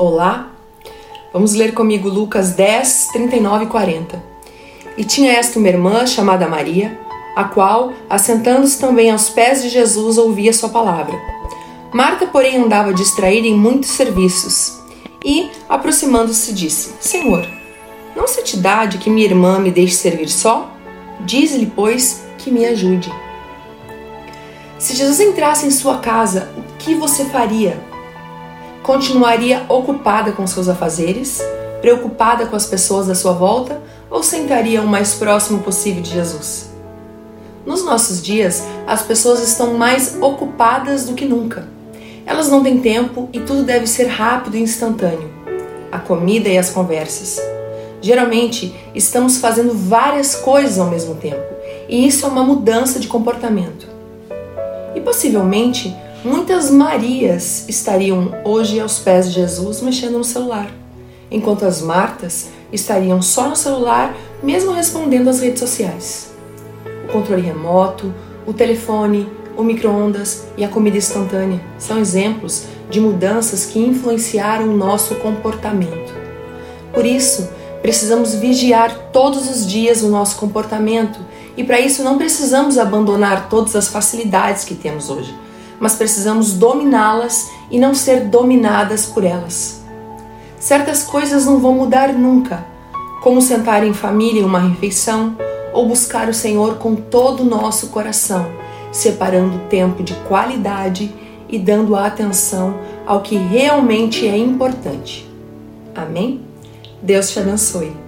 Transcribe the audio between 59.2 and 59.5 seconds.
de